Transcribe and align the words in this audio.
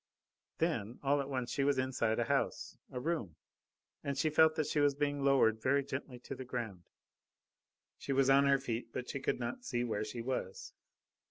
Then, 0.57 0.97
all 1.03 1.21
at 1.21 1.29
once, 1.29 1.51
she 1.51 1.63
was 1.63 1.77
inside 1.77 2.17
a 2.17 2.23
house 2.23 2.75
a 2.91 2.99
room, 2.99 3.35
and 4.03 4.17
she 4.17 4.31
felt 4.31 4.55
that 4.55 4.65
she 4.65 4.79
was 4.79 4.95
being 4.95 5.23
lowered 5.23 5.61
very 5.61 5.83
gently 5.85 6.17
to 6.21 6.33
the 6.33 6.43
ground. 6.43 6.85
She 7.99 8.11
was 8.11 8.27
on 8.27 8.47
her 8.47 8.57
feet, 8.57 8.91
but 8.91 9.07
she 9.11 9.19
could 9.19 9.39
not 9.39 9.63
see 9.63 9.83
where 9.83 10.03
she 10.03 10.23
was. 10.23 10.73